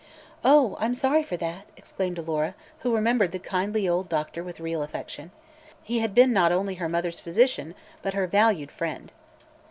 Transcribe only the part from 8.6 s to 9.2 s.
friend.